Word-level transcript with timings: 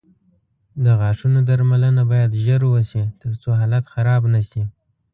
د 0.83 0.85
غاښونو 0.99 1.39
درملنه 1.49 2.03
باید 2.11 2.39
ژر 2.43 2.61
وشي، 2.67 3.03
ترڅو 3.21 3.49
حالت 3.59 3.85
خراب 3.93 4.23
نه 4.33 4.41
شي. 4.49 4.63